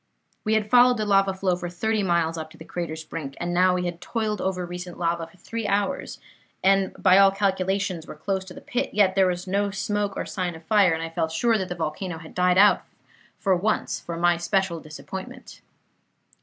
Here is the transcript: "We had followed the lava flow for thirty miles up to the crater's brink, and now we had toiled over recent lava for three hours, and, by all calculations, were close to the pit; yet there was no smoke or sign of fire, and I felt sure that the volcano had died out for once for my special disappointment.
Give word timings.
"We 0.43 0.55
had 0.55 0.67
followed 0.71 0.97
the 0.97 1.05
lava 1.05 1.31
flow 1.31 1.55
for 1.55 1.69
thirty 1.69 2.01
miles 2.01 2.35
up 2.35 2.49
to 2.49 2.57
the 2.57 2.65
crater's 2.65 3.03
brink, 3.03 3.35
and 3.39 3.53
now 3.53 3.75
we 3.75 3.85
had 3.85 4.01
toiled 4.01 4.41
over 4.41 4.65
recent 4.65 4.97
lava 4.97 5.27
for 5.27 5.37
three 5.37 5.67
hours, 5.67 6.19
and, 6.63 6.91
by 6.97 7.19
all 7.19 7.29
calculations, 7.29 8.07
were 8.07 8.15
close 8.15 8.43
to 8.45 8.55
the 8.55 8.61
pit; 8.61 8.95
yet 8.95 9.13
there 9.13 9.27
was 9.27 9.45
no 9.45 9.69
smoke 9.69 10.17
or 10.17 10.25
sign 10.25 10.55
of 10.55 10.63
fire, 10.63 10.93
and 10.93 11.03
I 11.03 11.09
felt 11.11 11.31
sure 11.31 11.55
that 11.55 11.69
the 11.69 11.75
volcano 11.75 12.17
had 12.17 12.33
died 12.33 12.57
out 12.57 12.81
for 13.37 13.55
once 13.55 13.99
for 13.99 14.17
my 14.17 14.37
special 14.37 14.79
disappointment. 14.79 15.61